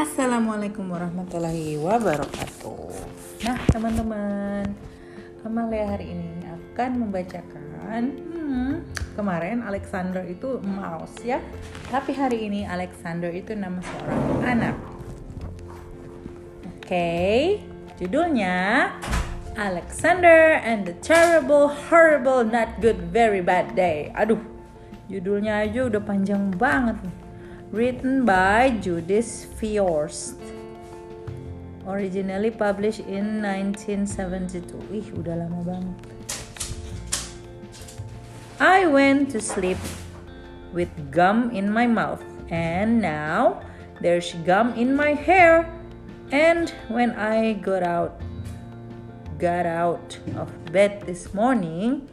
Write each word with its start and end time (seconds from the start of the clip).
Assalamualaikum 0.00 0.96
warahmatullahi 0.96 1.76
wabarakatuh. 1.76 2.88
Nah, 3.44 3.60
teman-teman, 3.68 4.64
Amalia 5.44 5.92
hari 5.92 6.16
ini 6.16 6.40
akan 6.48 7.04
membacakan 7.04 8.02
hmm, 8.32 8.74
kemarin 9.12 9.60
Alexander 9.60 10.24
itu 10.24 10.56
mouse 10.64 11.20
ya, 11.20 11.44
tapi 11.92 12.16
hari 12.16 12.48
ini 12.48 12.64
Alexander 12.64 13.28
itu 13.28 13.52
nama 13.52 13.76
seorang 13.84 14.24
anak. 14.48 14.76
Oke, 16.64 16.80
okay, 16.80 17.40
judulnya 18.00 18.88
Alexander 19.52 20.64
and 20.64 20.88
the 20.88 20.96
Terrible, 21.04 21.68
Horrible, 21.68 22.40
Not 22.48 22.80
Good, 22.80 23.12
Very 23.12 23.44
Bad 23.44 23.76
Day. 23.76 24.08
Aduh, 24.16 24.40
judulnya 25.12 25.60
aja 25.60 25.92
udah 25.92 26.00
panjang 26.00 26.56
banget 26.56 26.96
nih 27.04 27.19
written 27.70 28.26
by 28.26 28.70
Judith 28.82 29.46
Viorst. 29.62 30.34
Originally 31.86 32.50
published 32.50 33.06
in 33.06 33.38
1972. 33.42 34.74
Ih, 34.90 35.06
udah 35.14 35.38
lama 35.38 35.62
banget. 35.62 35.98
I 38.58 38.90
went 38.90 39.30
to 39.32 39.40
sleep 39.40 39.78
with 40.74 40.90
gum 41.14 41.54
in 41.54 41.70
my 41.70 41.86
mouth 41.86 42.20
and 42.50 43.00
now 43.00 43.62
there's 44.02 44.34
gum 44.42 44.74
in 44.74 44.92
my 44.92 45.14
hair. 45.14 45.70
And 46.34 46.70
when 46.90 47.14
I 47.14 47.54
got 47.58 47.82
out 47.86 48.18
got 49.38 49.64
out 49.64 50.18
of 50.36 50.50
bed 50.74 51.06
this 51.06 51.32
morning, 51.32 52.10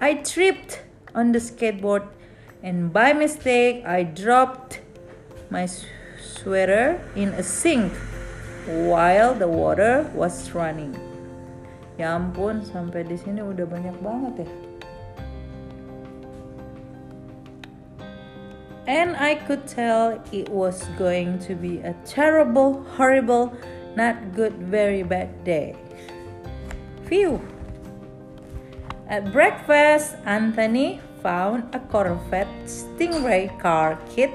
I 0.00 0.22
tripped 0.22 0.86
on 1.14 1.34
the 1.34 1.42
skateboard 1.42 2.06
and 2.62 2.88
by 2.88 3.12
mistake 3.12 3.84
I 3.84 4.08
dropped 4.08 4.83
my 5.50 5.68
sweater 6.20 7.00
in 7.16 7.32
a 7.34 7.42
sink 7.42 7.92
while 8.66 9.34
the 9.34 9.48
water 9.48 10.08
was 10.14 10.52
running. 10.52 10.96
Ya 11.94 12.16
ampun, 12.18 12.64
sampai 12.64 13.06
di 13.06 13.14
sini 13.14 13.44
udah 13.44 13.66
banyak 13.68 13.96
banget 14.02 14.44
ya. 14.44 14.50
And 18.84 19.16
I 19.16 19.40
could 19.48 19.64
tell 19.64 20.20
it 20.28 20.52
was 20.52 20.84
going 21.00 21.40
to 21.48 21.56
be 21.56 21.80
a 21.80 21.96
terrible, 22.04 22.84
horrible, 23.00 23.56
not 23.96 24.36
good, 24.36 24.52
very 24.60 25.00
bad 25.00 25.32
day. 25.40 25.72
Phew. 27.08 27.40
At 29.08 29.32
breakfast, 29.32 30.16
Anthony 30.28 31.00
found 31.24 31.72
a 31.72 31.80
Corvette 31.88 32.68
Stingray 32.68 33.48
car 33.56 33.96
kit 34.12 34.32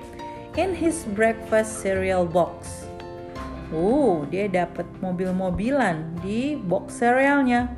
in 0.59 0.75
his 0.75 1.07
breakfast 1.15 1.79
cereal 1.79 2.27
box. 2.27 2.83
Oh, 3.71 4.27
dia 4.27 4.51
dapat 4.51 4.83
mobil-mobilan 4.99 6.19
di 6.19 6.59
box 6.59 6.99
cerealnya. 6.99 7.71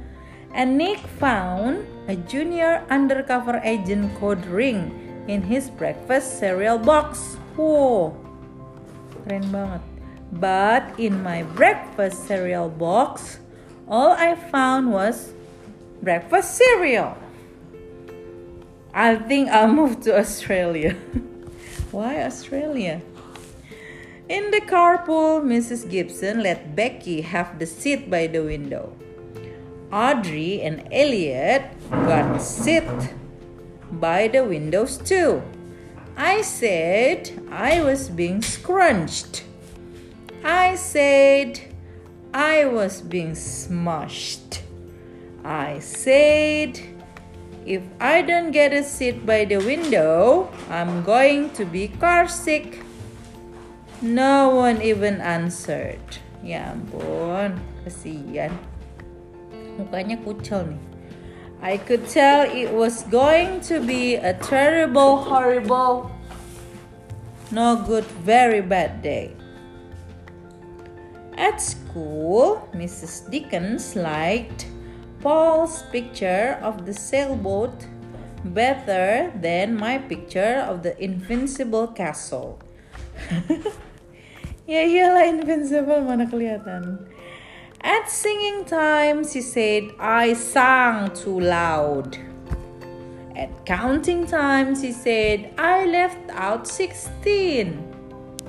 And 0.50 0.82
Nick 0.82 0.98
found 1.22 1.86
a 2.10 2.18
junior 2.18 2.82
undercover 2.90 3.62
agent 3.62 4.10
code 4.18 4.42
ring 4.50 4.90
in 5.30 5.46
his 5.46 5.70
breakfast 5.70 6.42
cereal 6.42 6.82
box. 6.82 7.38
Wow, 7.54 8.18
keren 9.24 9.46
banget. 9.54 9.84
But 10.34 10.98
in 10.98 11.22
my 11.22 11.46
breakfast 11.54 12.26
cereal 12.26 12.72
box, 12.72 13.38
all 13.86 14.18
I 14.18 14.34
found 14.50 14.90
was 14.90 15.38
breakfast 16.02 16.58
cereal. 16.58 17.14
I 18.92 19.16
think 19.22 19.54
I'll 19.54 19.72
move 19.72 20.02
to 20.08 20.18
Australia. 20.18 20.98
Why 21.92 22.24
Australia? 22.24 23.02
In 24.30 24.50
the 24.52 24.62
carpool, 24.62 25.44
Mrs. 25.44 25.90
Gibson 25.90 26.42
let 26.42 26.74
Becky 26.74 27.20
have 27.20 27.60
the 27.60 27.66
seat 27.66 28.10
by 28.10 28.28
the 28.28 28.44
window. 28.44 28.96
Audrey 29.92 30.62
and 30.62 30.88
Elliot 30.90 31.64
got 31.92 32.42
sit 32.42 32.88
by 33.92 34.30
the 34.30 34.46
windows 34.46 34.98
too. 34.98 35.44
I 36.16 36.44
said 36.44 37.30
I 37.52 37.84
was 37.84 38.08
being 38.08 38.42
scrunched. 38.42 39.44
I 40.46 40.76
said 40.76 41.60
I 42.34 42.66
was 42.66 43.02
being 43.02 43.34
smushed. 43.34 44.62
I 45.44 45.80
said 45.80 46.80
if 47.66 47.84
I 48.00 48.22
don't 48.22 48.52
get 48.52 48.74
a 48.74 48.84
seat 48.84 49.26
by 49.26 49.46
the 49.46 49.58
window, 49.58 50.50
I'm 50.70 51.04
going 51.04 51.52
to 51.58 51.66
be 51.66 51.88
car 51.88 52.28
sick. 52.28 52.82
No 54.02 54.50
one 54.50 54.82
even 54.82 55.22
answered. 55.22 56.02
Ya 56.42 56.74
ampun, 56.74 57.62
kasihan. 57.86 58.50
Mukanya 59.78 60.18
kucel 60.26 60.74
nih. 60.74 60.82
I 61.62 61.78
could 61.78 62.10
tell 62.10 62.50
it 62.50 62.74
was 62.74 63.06
going 63.14 63.62
to 63.70 63.78
be 63.78 64.18
a 64.18 64.34
terrible, 64.34 65.22
horrible, 65.22 66.10
no 67.54 67.78
good, 67.78 68.06
very 68.26 68.66
bad 68.66 69.06
day. 69.06 69.38
At 71.38 71.62
school, 71.62 72.66
Mrs. 72.74 73.30
Dickens 73.30 73.94
liked 73.94 74.71
Paul's 75.22 75.84
picture 75.94 76.58
of 76.62 76.86
the 76.86 76.94
sailboat 76.94 77.86
better 78.44 79.32
than 79.40 79.78
my 79.78 79.98
picture 79.98 80.66
of 80.68 80.82
the 80.82 80.98
invincible 80.98 81.88
castle. 81.88 82.58
ya 84.66 84.82
iyalah 84.82 85.30
invincible 85.30 86.02
mana 86.02 86.26
kelihatan. 86.26 87.06
At 87.82 88.10
singing 88.10 88.66
time, 88.66 89.22
she 89.26 89.42
said 89.42 89.94
I 90.02 90.34
sang 90.34 91.14
too 91.14 91.38
loud. 91.38 92.18
At 93.38 93.50
counting 93.66 94.26
time, 94.26 94.74
she 94.74 94.92
said 94.92 95.54
I 95.58 95.86
left 95.86 96.30
out 96.34 96.66
16. 96.66 97.78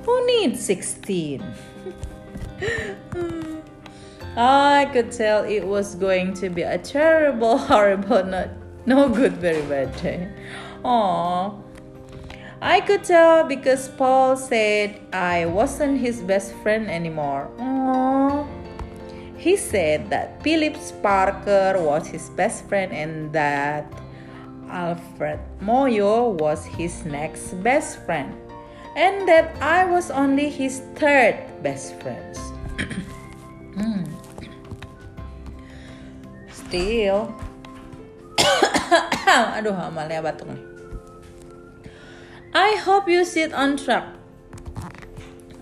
Who 0.05 0.15
needs 0.25 0.61
16? 0.65 1.41
I 4.35 4.89
could 4.91 5.11
tell 5.11 5.43
it 5.43 5.65
was 5.65 5.95
going 5.95 6.33
to 6.35 6.49
be 6.49 6.63
a 6.63 6.77
terrible, 6.77 7.57
horrible, 7.69 8.23
not 8.23 8.49
no 8.85 9.07
good, 9.09 9.33
very 9.33 9.61
bad 9.63 9.95
day. 10.01 10.27
Aww. 10.83 11.61
I 12.61 12.79
could 12.81 13.03
tell 13.03 13.43
because 13.43 13.89
Paul 13.89 14.35
said 14.37 14.99
I 15.11 15.45
wasn't 15.45 15.99
his 15.99 16.21
best 16.21 16.55
friend 16.63 16.89
anymore. 16.89 17.51
Aww. 17.57 18.47
He 19.37 19.57
said 19.57 20.09
that 20.09 20.41
Philip 20.41 20.77
Parker 21.03 21.75
was 21.77 22.07
his 22.07 22.29
best 22.31 22.67
friend 22.67 22.91
and 22.91 23.33
that 23.33 23.85
Alfred 24.73 25.39
Moyo 25.61 26.33
was 26.39 26.65
his 26.65 27.05
next 27.05 27.53
best 27.61 27.99
friend, 28.05 28.33
and 28.95 29.27
that 29.27 29.55
I 29.61 29.85
was 29.85 30.09
only 30.09 30.49
his 30.49 30.81
third 30.95 31.37
best 31.61 32.01
friend. 32.01 32.35
Still. 36.73 37.29
Aduh, 39.61 39.77
Amalia 39.77 40.25
batuk 40.25 40.49
nih. 40.49 40.57
I 42.49 42.81
hope 42.81 43.05
you 43.05 43.21
sit 43.21 43.53
on 43.53 43.77
track. 43.77 44.09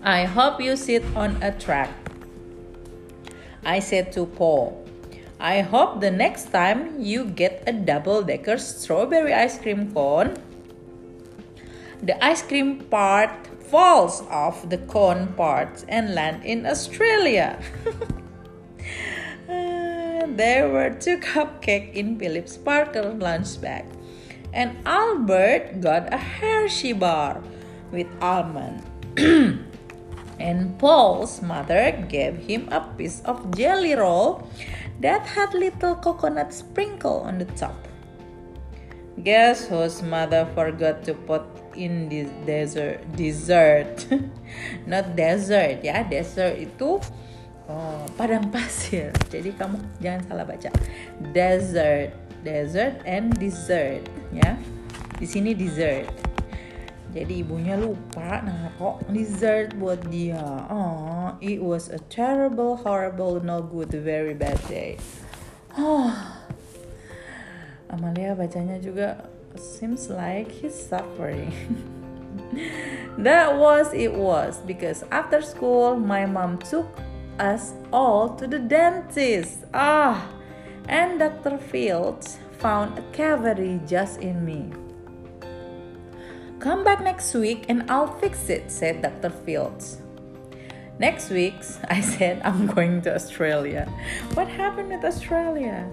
I 0.00 0.24
hope 0.24 0.56
you 0.56 0.72
sit 0.72 1.04
on 1.12 1.36
a 1.44 1.52
track. 1.52 1.92
I 3.60 3.84
said 3.84 4.08
to 4.16 4.24
Paul, 4.24 4.88
I 5.36 5.60
hope 5.60 6.00
the 6.00 6.08
next 6.08 6.48
time 6.48 6.96
you 6.96 7.28
get 7.28 7.60
a 7.68 7.76
double 7.76 8.24
decker 8.24 8.56
strawberry 8.56 9.36
ice 9.36 9.60
cream 9.60 9.92
cone, 9.92 10.40
the 12.00 12.16
ice 12.24 12.40
cream 12.40 12.88
part 12.88 13.36
falls 13.68 14.24
off 14.32 14.64
the 14.72 14.80
cone 14.88 15.36
parts 15.36 15.84
and 15.92 16.16
land 16.16 16.40
in 16.48 16.64
Australia. 16.64 17.60
there 20.26 20.68
were 20.68 20.90
two 20.90 21.18
cupcakes 21.18 21.92
in 21.94 22.18
Philip's 22.18 22.56
Parker 22.56 23.14
lunch 23.14 23.60
bag. 23.60 23.84
And 24.52 24.76
Albert 24.84 25.80
got 25.80 26.12
a 26.12 26.18
Hershey 26.18 26.92
bar 26.92 27.42
with 27.90 28.06
almond. 28.20 28.84
and 30.38 30.78
Paul's 30.78 31.40
mother 31.40 31.92
gave 32.08 32.36
him 32.36 32.68
a 32.70 32.80
piece 32.98 33.22
of 33.24 33.54
jelly 33.56 33.94
roll 33.94 34.46
that 35.00 35.26
had 35.26 35.54
little 35.54 35.94
coconut 35.96 36.52
sprinkle 36.52 37.20
on 37.24 37.38
the 37.38 37.48
top. 37.56 37.76
Guess 39.22 39.68
whose 39.68 40.02
mother 40.02 40.48
forgot 40.54 41.04
to 41.04 41.14
put 41.14 41.42
in 41.76 42.08
this 42.08 42.28
desert 42.44 43.00
dessert 43.16 44.04
not 44.86 45.16
dessert 45.16 45.80
ya 45.80 46.04
dessert 46.04 46.60
itu 46.60 47.00
Oh, 47.70 48.02
padang 48.18 48.50
pasir. 48.50 49.14
Jadi 49.30 49.54
kamu 49.54 49.78
jangan 50.02 50.22
salah 50.26 50.46
baca. 50.46 50.70
Desert, 51.30 52.10
desert 52.42 52.98
and 53.06 53.30
dessert 53.38 54.02
ya. 54.34 54.58
Di 55.18 55.26
sini 55.26 55.54
dessert. 55.54 56.10
Jadi 57.12 57.44
ibunya 57.44 57.76
lupa 57.76 58.40
naruh 58.40 58.96
dessert 59.12 59.76
buat 59.76 60.00
dia. 60.08 60.40
Oh, 60.72 61.36
it 61.44 61.60
was 61.60 61.92
a 61.92 62.00
terrible, 62.08 62.80
horrible, 62.80 63.36
no 63.44 63.60
good, 63.60 63.92
very 63.92 64.32
bad 64.32 64.56
day. 64.64 64.96
Oh. 65.76 66.08
Amalia 67.92 68.32
bacanya 68.32 68.80
juga 68.80 69.28
seems 69.60 70.08
like 70.08 70.48
he's 70.48 70.72
suffering. 70.72 71.52
that 73.20 73.60
was 73.60 73.92
it 73.92 74.16
was 74.16 74.64
because 74.64 75.04
after 75.12 75.44
school 75.44 76.00
my 76.00 76.24
mom 76.24 76.56
took 76.64 76.88
us 77.38 77.72
all 77.92 78.34
to 78.36 78.46
the 78.46 78.58
dentist. 78.58 79.64
Ah, 79.74 80.28
and 80.88 81.18
Dr. 81.18 81.58
Fields 81.58 82.38
found 82.58 82.98
a 82.98 83.02
cavity 83.12 83.80
just 83.86 84.20
in 84.20 84.44
me. 84.44 84.70
Come 86.58 86.84
back 86.84 87.02
next 87.02 87.34
week 87.34 87.66
and 87.68 87.90
I'll 87.90 88.18
fix 88.20 88.48
it, 88.48 88.70
said 88.70 89.02
Dr. 89.02 89.30
Fields. 89.30 89.98
Next 90.98 91.30
week, 91.30 91.54
I 91.88 92.00
said 92.00 92.40
I'm 92.44 92.66
going 92.66 93.02
to 93.02 93.14
Australia. 93.14 93.90
What 94.34 94.48
happened 94.48 94.90
with 94.90 95.04
Australia? 95.04 95.90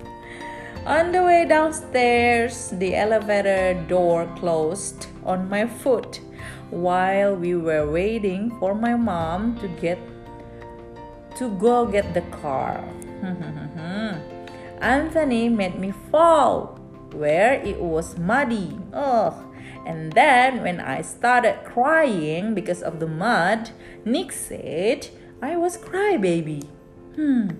On 0.85 1.12
the 1.12 1.24
way 1.24 1.45
downstairs, 1.45 2.69
the 2.77 2.95
elevator 2.95 3.74
door 3.88 4.31
closed 4.38 5.07
on 5.25 5.50
my 5.50 5.68
foot 5.68 6.21
while 6.69 7.35
we 7.35 7.56
were 7.56 7.89
waiting 7.89 8.51
for 8.59 8.75
my 8.75 8.95
mom 8.95 9.57
to 9.59 9.68
get 9.68 10.00
to 11.39 11.50
go 11.56 11.86
get 11.88 12.13
the 12.13 12.21
car. 12.44 12.83
Anthony 14.81 15.47
made 15.47 15.80
me 15.80 15.94
fall 16.12 16.77
where 17.12 17.53
it 17.53 17.80
was 17.80 18.18
muddy. 18.18 18.77
Ugh. 18.94 19.33
And 19.86 20.12
then 20.12 20.62
when 20.62 20.80
I 20.80 21.01
started 21.01 21.63
crying 21.63 22.53
because 22.53 22.83
of 22.83 23.00
the 23.00 23.07
mud, 23.07 23.71
Nick 24.03 24.31
said 24.31 25.07
I 25.41 25.56
was 25.56 25.77
crybaby. 25.77 26.68
Hmm. 27.15 27.51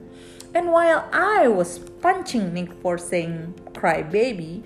And 0.53 0.71
while 0.71 1.07
I 1.13 1.47
was 1.47 1.79
punching 1.79 2.53
Nick 2.53 2.73
for 2.81 2.97
saying 2.97 3.55
crybaby, 3.71 4.63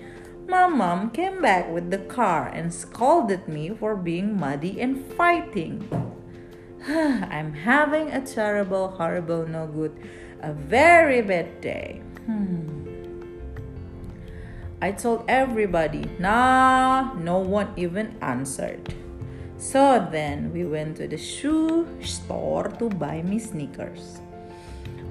my 0.48 0.66
mom 0.66 1.10
came 1.10 1.40
back 1.40 1.70
with 1.70 1.90
the 1.90 1.98
car 1.98 2.50
and 2.52 2.74
scolded 2.74 3.46
me 3.46 3.70
for 3.70 3.94
being 3.94 4.38
muddy 4.38 4.80
and 4.80 4.98
fighting. 5.14 5.88
I'm 6.86 7.54
having 7.54 8.10
a 8.10 8.20
terrible, 8.20 8.88
horrible, 8.88 9.46
no 9.48 9.66
good, 9.66 9.96
a 10.42 10.52
very 10.52 11.22
bad 11.22 11.62
day. 11.62 12.02
Hmm. 12.26 12.84
I 14.82 14.92
told 14.92 15.24
everybody. 15.26 16.04
Nah, 16.18 17.14
no 17.14 17.38
one 17.38 17.72
even 17.76 18.14
answered. 18.20 18.92
So 19.56 20.06
then 20.12 20.52
we 20.52 20.66
went 20.66 20.98
to 20.98 21.08
the 21.08 21.16
shoe 21.16 21.88
store 22.02 22.68
to 22.78 22.90
buy 22.90 23.22
me 23.22 23.38
sneakers. 23.38 24.20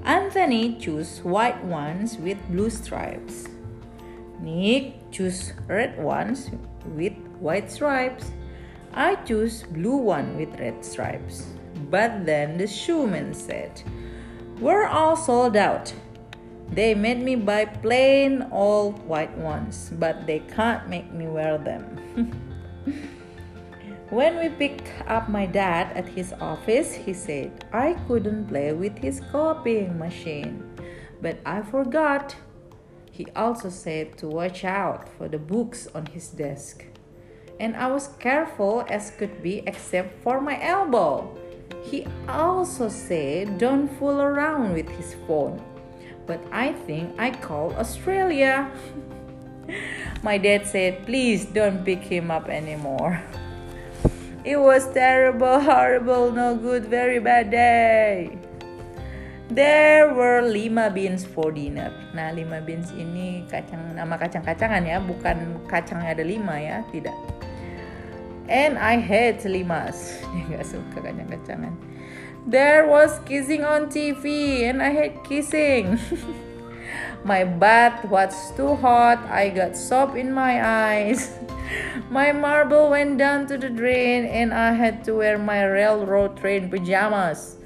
Anthony 0.04 0.78
chose 0.78 1.18
white 1.24 1.58
ones 1.64 2.18
with 2.18 2.38
blue 2.50 2.70
stripes. 2.70 3.48
Nick 4.38 5.10
chose 5.10 5.52
red 5.66 5.98
ones 5.98 6.50
with 6.94 7.18
white 7.42 7.68
stripes. 7.68 8.30
I 8.92 9.16
chose 9.26 9.64
blue 9.64 9.96
one 9.96 10.36
with 10.36 10.54
red 10.60 10.84
stripes. 10.84 11.50
But 11.90 12.26
then 12.26 12.56
the 12.56 12.64
shoeman 12.64 13.34
said, 13.34 13.82
We're 14.60 14.86
all 14.86 15.16
sold 15.16 15.56
out. 15.56 15.92
They 16.70 16.94
made 16.94 17.20
me 17.20 17.36
buy 17.36 17.66
plain 17.66 18.46
old 18.50 18.98
white 19.06 19.36
ones, 19.36 19.92
but 19.98 20.26
they 20.26 20.40
can't 20.40 20.88
make 20.88 21.12
me 21.12 21.26
wear 21.26 21.58
them. 21.58 21.84
when 24.10 24.38
we 24.38 24.48
picked 24.48 24.90
up 25.06 25.28
my 25.28 25.46
dad 25.46 25.96
at 25.96 26.08
his 26.08 26.32
office, 26.40 26.94
he 26.94 27.12
said 27.12 27.64
I 27.72 27.94
couldn't 28.08 28.48
play 28.48 28.72
with 28.72 28.98
his 28.98 29.20
copying 29.30 29.98
machine, 29.98 30.64
but 31.20 31.38
I 31.44 31.62
forgot. 31.62 32.34
He 33.12 33.26
also 33.36 33.70
said 33.70 34.18
to 34.18 34.26
watch 34.26 34.64
out 34.64 35.08
for 35.16 35.28
the 35.28 35.38
books 35.38 35.86
on 35.94 36.06
his 36.06 36.28
desk. 36.30 36.84
And 37.60 37.76
I 37.76 37.86
was 37.86 38.08
careful 38.18 38.84
as 38.88 39.12
could 39.12 39.40
be, 39.40 39.62
except 39.68 40.20
for 40.24 40.40
my 40.40 40.60
elbow. 40.60 41.38
He 41.84 42.08
also 42.26 42.88
said 42.88 43.60
don't 43.60 43.92
fool 44.00 44.24
around 44.24 44.72
with 44.72 44.88
his 44.88 45.12
phone 45.28 45.60
but 46.26 46.40
I 46.52 46.72
think 46.88 47.12
I 47.20 47.30
call 47.30 47.72
Australia. 47.76 48.68
My 50.24 50.40
dad 50.40 50.66
said, 50.66 51.04
please 51.04 51.44
don't 51.44 51.84
pick 51.84 52.00
him 52.00 52.30
up 52.30 52.48
anymore. 52.48 53.20
It 54.44 54.60
was 54.60 54.84
terrible, 54.92 55.56
horrible, 55.56 56.28
no 56.28 56.52
good, 56.52 56.84
very 56.84 57.16
bad 57.16 57.48
day. 57.48 58.36
There 59.48 60.12
were 60.12 60.44
lima 60.44 60.92
beans 60.92 61.24
for 61.24 61.48
dinner. 61.48 61.88
Nah, 62.12 62.28
lima 62.36 62.60
beans 62.60 62.92
ini 62.92 63.48
kacang 63.48 63.96
nama 63.96 64.20
kacang-kacangan 64.20 64.84
ya, 64.84 65.00
bukan 65.00 65.64
kacangnya 65.64 66.12
ada 66.12 66.24
lima 66.28 66.60
ya, 66.60 66.84
tidak. 66.92 67.16
And 68.48 68.78
I 68.78 69.00
hate 69.00 69.44
limas. 69.44 70.20
There 72.46 72.86
was 72.86 73.18
kissing 73.24 73.64
on 73.64 73.86
TV 73.86 74.68
and 74.68 74.82
I 74.82 74.92
hate 74.92 75.24
kissing. 75.24 75.98
my 77.24 77.44
bath 77.44 78.04
was 78.04 78.52
too 78.52 78.76
hot. 78.76 79.18
I 79.32 79.48
got 79.48 79.76
soap 79.76 80.16
in 80.16 80.32
my 80.32 80.60
eyes. 80.60 81.32
my 82.10 82.32
marble 82.32 82.90
went 82.90 83.16
down 83.16 83.46
to 83.48 83.56
the 83.56 83.70
drain 83.70 84.26
and 84.26 84.52
I 84.52 84.72
had 84.72 85.04
to 85.04 85.14
wear 85.14 85.38
my 85.38 85.64
railroad 85.64 86.36
train 86.36 86.68
pajamas. 86.68 87.56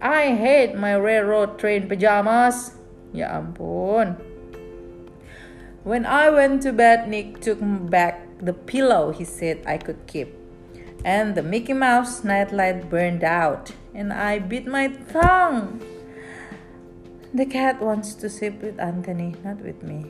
I 0.00 0.32
hate 0.32 0.74
my 0.74 0.94
railroad 0.94 1.58
train 1.58 1.86
pajamas. 1.86 2.72
Ya 3.12 3.28
ampun. 3.28 4.16
When 5.84 6.06
I 6.08 6.30
went 6.30 6.62
to 6.62 6.72
bed, 6.72 7.12
Nick 7.12 7.44
took 7.44 7.60
me 7.60 7.76
back 7.76 8.23
the 8.40 8.52
pillow 8.52 9.12
he 9.12 9.24
said 9.24 9.62
I 9.66 9.78
could 9.78 10.06
keep. 10.06 10.34
And 11.04 11.34
the 11.34 11.42
Mickey 11.42 11.74
Mouse 11.74 12.24
nightlight 12.24 12.88
burned 12.88 13.24
out 13.24 13.72
and 13.94 14.12
I 14.12 14.38
bit 14.38 14.66
my 14.66 14.88
tongue. 14.88 15.82
The 17.32 17.46
cat 17.46 17.80
wants 17.80 18.14
to 18.14 18.30
sleep 18.30 18.62
with 18.62 18.78
Anthony, 18.78 19.34
not 19.44 19.58
with 19.58 19.82
me. 19.82 20.06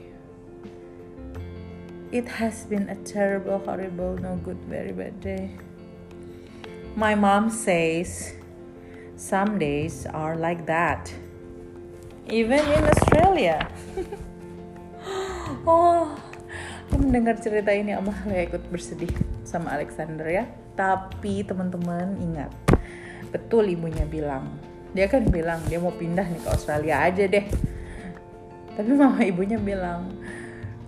It 2.12 2.28
has 2.28 2.64
been 2.64 2.88
a 2.88 2.96
terrible, 2.96 3.58
horrible, 3.58 4.16
no 4.18 4.36
good, 4.36 4.58
very 4.68 4.92
bad 4.92 5.20
day. 5.20 5.50
My 6.96 7.14
mom 7.14 7.50
says 7.50 8.34
some 9.16 9.58
days 9.58 10.06
are 10.06 10.36
like 10.36 10.66
that. 10.66 11.12
Even 12.28 12.60
in 12.60 12.84
Australia. 12.84 13.68
oh, 15.66 16.03
mendengar 17.04 17.36
cerita 17.36 17.68
ini 17.70 17.92
Amalia 17.92 18.48
ikut 18.48 18.72
bersedih 18.72 19.12
sama 19.44 19.76
Alexander 19.76 20.24
ya. 20.24 20.48
Tapi 20.74 21.44
teman-teman 21.44 22.16
ingat, 22.18 22.50
betul 23.30 23.68
ibunya 23.68 24.08
bilang. 24.08 24.56
Dia 24.96 25.06
kan 25.06 25.28
bilang 25.28 25.60
dia 25.68 25.78
mau 25.78 25.92
pindah 25.92 26.24
nih 26.24 26.40
ke 26.40 26.48
Australia 26.48 27.04
aja 27.04 27.28
deh. 27.28 27.46
Tapi 28.74 28.90
mama 28.96 29.22
ibunya 29.22 29.60
bilang 29.60 30.18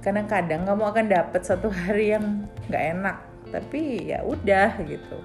kadang-kadang 0.03 0.67
kamu 0.67 0.83
akan 0.87 1.07
dapat 1.11 1.43
satu 1.45 1.71
hari 1.71 2.17
yang 2.17 2.49
nggak 2.67 2.85
enak. 2.99 3.17
Tapi 3.53 4.11
ya 4.11 4.27
udah 4.27 4.75
gitu. 4.83 5.19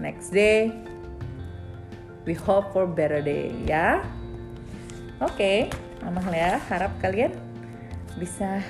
Next 0.00 0.32
day 0.32 0.72
we 2.24 2.32
hope 2.32 2.72
for 2.72 2.88
better 2.88 3.20
day 3.20 3.52
ya. 3.68 4.00
Oke 5.20 5.36
okay, 5.36 5.58
mama 6.00 6.20
ya 6.32 6.56
harap 6.68 6.96
kalian 7.04 7.36
bisa 8.16 8.60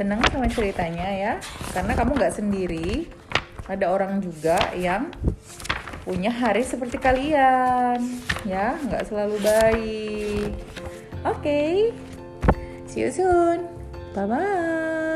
senang 0.00 0.24
sama 0.32 0.48
ceritanya 0.48 1.04
ya. 1.12 1.32
Karena 1.76 1.92
kamu 1.92 2.16
nggak 2.16 2.36
sendiri. 2.40 3.04
Ada 3.68 3.92
orang 3.92 4.24
juga 4.24 4.56
yang 4.72 5.12
punya 6.08 6.32
hari 6.32 6.64
seperti 6.64 6.96
kalian 6.96 8.00
ya. 8.48 8.80
Nggak 8.80 9.12
selalu 9.12 9.36
baik. 9.44 10.50
Oke. 11.28 11.44
Okay. 11.44 11.74
see 12.88 13.04
you 13.04 13.12
soon. 13.12 13.68
Bye 14.16 14.26
bye 14.26 15.09